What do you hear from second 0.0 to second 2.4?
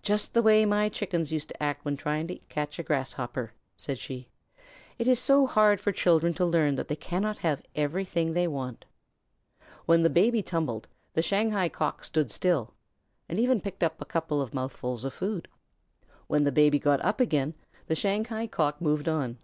"Just the way my Chickens used to act when trying to